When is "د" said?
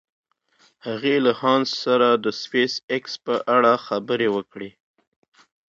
2.13-2.25